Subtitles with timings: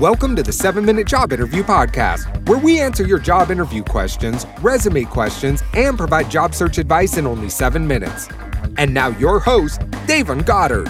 [0.00, 4.46] Welcome to the 7 Minute Job Interview Podcast, where we answer your job interview questions,
[4.60, 8.28] resume questions, and provide job search advice in only 7 minutes.
[8.76, 10.88] And now, your host, Davon Goddard.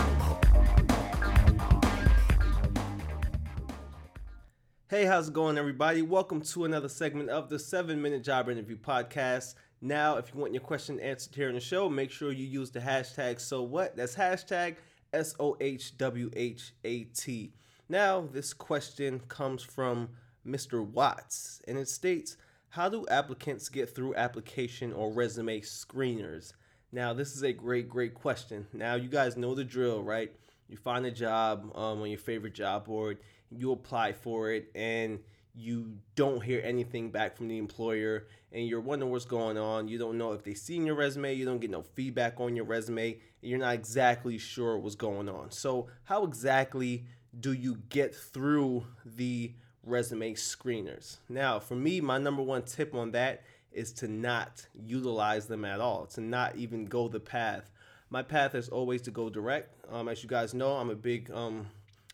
[4.90, 6.02] Hey, how's it going, everybody?
[6.02, 9.54] Welcome to another segment of the 7 Minute Job Interview Podcast.
[9.80, 12.70] Now, if you want your question answered here in the show, make sure you use
[12.70, 13.96] the hashtag so what.
[13.96, 14.76] That's hashtag
[15.14, 17.54] S O H W H A T.
[17.88, 20.10] Now, this question comes from
[20.46, 20.84] Mr.
[20.84, 22.36] Watts, and it states
[22.70, 26.52] How do applicants get through application or resume screeners?
[26.92, 28.66] Now, this is a great, great question.
[28.74, 30.30] Now, you guys know the drill, right?
[30.68, 33.20] You find a job um, on your favorite job board,
[33.50, 35.18] you apply for it, and
[35.54, 39.88] you don't hear anything back from the employer and you're wondering what's going on.
[39.88, 42.64] You don't know if they've seen your resume, you don't get no feedback on your
[42.64, 45.50] resume, and you're not exactly sure what's going on.
[45.50, 47.04] So, how exactly
[47.38, 49.52] do you get through the
[49.84, 51.18] resume screeners?
[51.28, 55.80] Now, for me, my number one tip on that is to not utilize them at
[55.80, 57.70] all, to not even go the path.
[58.10, 59.74] My path is always to go direct.
[59.90, 61.66] Um, as you guys know, I'm a big, um,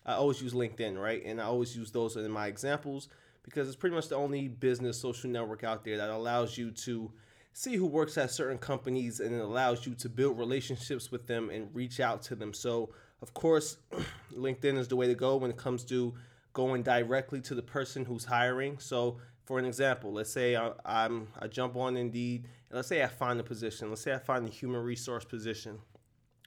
[0.05, 1.25] I always use LinkedIn, right?
[1.25, 3.09] And I always use those in my examples
[3.45, 7.11] because it's pretty much the only business social network out there that allows you to
[7.53, 11.51] see who works at certain companies and it allows you to build relationships with them
[11.51, 12.53] and reach out to them.
[12.53, 12.91] So,
[13.25, 13.79] of course,
[14.37, 16.13] LinkedIn is the way to go when it comes to
[16.53, 18.79] going directly to the person who's hiring.
[18.79, 23.03] So, for an example, let's say I, am I jump on Indeed and let's say
[23.03, 23.89] I find a position.
[23.89, 25.79] Let's say I find a human resource position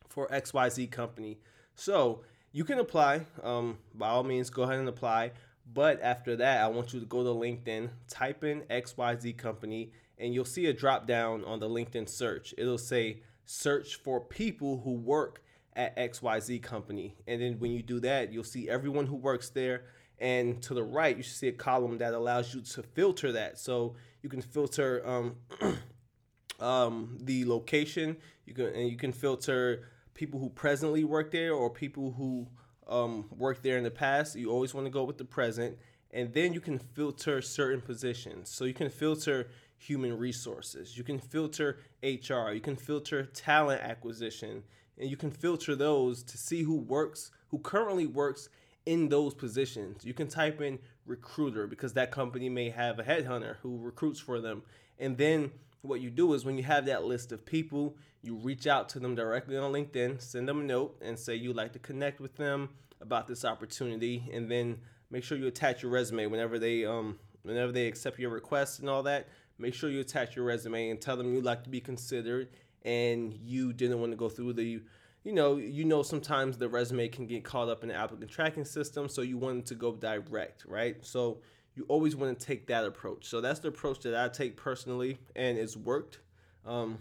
[0.07, 1.39] for XYZ company.
[1.73, 3.21] So, you can apply.
[3.41, 5.31] Um, by all means, go ahead and apply.
[5.73, 10.31] But after that, I want you to go to LinkedIn, type in XYZ company, and
[10.31, 12.53] you'll see a drop down on the LinkedIn search.
[12.55, 15.41] It'll say search for people who work
[15.77, 17.15] at XYZ company.
[17.27, 19.83] And then when you do that, you'll see everyone who works there.
[20.19, 23.59] And to the right, you should see a column that allows you to filter that.
[23.59, 25.35] So you can filter um,
[26.59, 28.17] um, the location.
[28.45, 32.47] You can and you can filter people who presently work there or people who
[32.87, 34.35] um, worked there in the past.
[34.35, 35.77] You always want to go with the present.
[36.09, 38.49] And then you can filter certain positions.
[38.49, 40.97] So you can filter human resources.
[40.97, 42.51] You can filter HR.
[42.51, 44.63] You can filter talent acquisition
[44.97, 48.49] and you can filter those to see who works, who currently works
[48.85, 50.03] in those positions.
[50.03, 54.39] You can type in recruiter because that company may have a headhunter who recruits for
[54.39, 54.63] them.
[54.97, 55.51] And then
[55.81, 58.99] what you do is when you have that list of people, you reach out to
[58.99, 62.35] them directly on LinkedIn, send them a note, and say you'd like to connect with
[62.35, 64.79] them about this opportunity, and then
[65.11, 68.89] make sure you attach your resume whenever they um whenever they accept your request and
[68.89, 69.27] all that.
[69.59, 72.49] Make sure you attach your resume and tell them you'd like to be considered
[72.83, 74.81] and you didn't want to go through the
[75.23, 78.63] you know, you know sometimes the resume can get caught up in the applicant tracking
[78.63, 81.05] system, so you wanted to go direct, right?
[81.05, 81.39] So
[81.75, 83.25] you always want to take that approach.
[83.25, 86.19] So that's the approach that I take personally, and it's worked.
[86.65, 86.99] Um,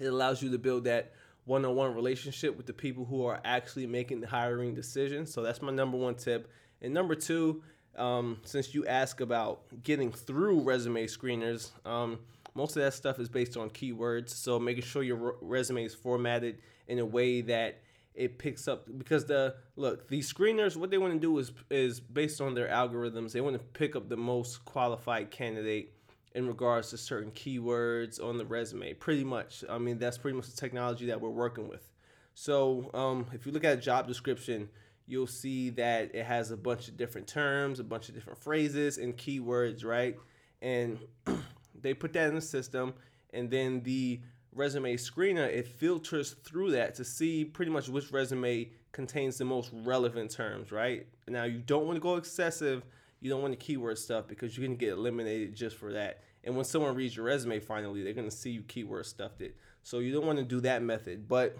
[0.00, 1.12] it allows you to build that
[1.44, 5.32] one-on-one relationship with the people who are actually making the hiring decisions.
[5.32, 6.50] So that's my number one tip.
[6.82, 7.62] And number two,
[7.96, 12.18] um, since you ask about getting through resume screeners, um,
[12.54, 14.30] most of that stuff is based on keywords.
[14.30, 17.80] So making sure your resume is formatted in a way that
[18.14, 21.98] it picks up because the look these screeners what they want to do is is
[21.98, 23.32] based on their algorithms.
[23.32, 25.92] They want to pick up the most qualified candidate
[26.32, 29.64] in regards to certain keywords on the resume pretty much.
[29.68, 31.90] I mean that's pretty much the technology that we're working with.
[32.34, 34.68] So um, if you look at a job description
[35.06, 38.98] you'll see that it has a bunch of different terms a bunch of different phrases
[38.98, 40.16] and keywords right
[40.64, 40.98] and
[41.84, 42.94] they put that in the system,
[43.32, 44.20] and then the
[44.52, 49.70] resume screener it filters through that to see pretty much which resume contains the most
[49.72, 50.72] relevant terms.
[50.72, 52.84] Right now, you don't want to go excessive.
[53.20, 56.22] You don't want the keyword stuff because you're gonna get eliminated just for that.
[56.42, 59.56] And when someone reads your resume, finally, they're gonna see you keyword stuffed it.
[59.82, 61.58] So you don't want to do that method, but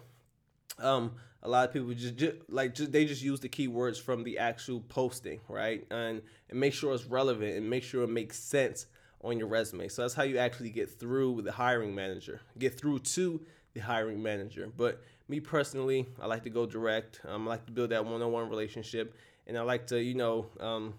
[0.79, 1.13] um,
[1.43, 4.39] a lot of people just, just like just, they just use the keywords from the
[4.39, 5.87] actual posting, right?
[5.91, 8.87] And and make sure it's relevant and make sure it makes sense
[9.23, 9.89] on your resume.
[9.89, 13.41] So that's how you actually get through with the hiring manager, get through to
[13.73, 14.71] the hiring manager.
[14.77, 17.21] But me personally, I like to go direct.
[17.27, 19.15] Um, I like to build that one-on-one relationship,
[19.47, 20.95] and I like to, you know, um,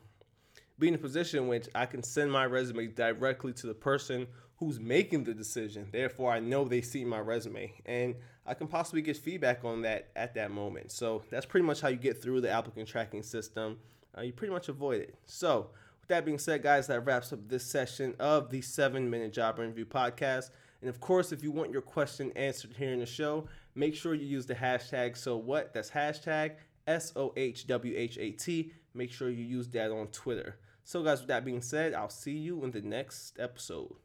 [0.80, 4.80] be in a position which I can send my resume directly to the person who's
[4.80, 5.88] making the decision.
[5.92, 8.16] Therefore, I know they see my resume, and
[8.46, 10.92] I can possibly get feedback on that at that moment.
[10.92, 13.78] So that's pretty much how you get through the applicant tracking system.
[14.18, 15.16] Uh, you pretty much avoid it.
[15.26, 15.70] So
[16.00, 19.60] with that being said, guys, that wraps up this session of the seven minute job
[19.60, 20.52] interview podcast.
[20.82, 24.14] And of course, if you want your question answered here in the show, make sure
[24.14, 25.74] you use the hashtag so what.
[25.74, 26.52] That's hashtag
[26.88, 28.72] S O H W H A T.
[28.94, 30.58] Make sure you use that on Twitter.
[30.84, 33.96] So, guys, with that being said, I'll see you in the next episode.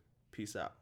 [0.40, 0.79] Peace out.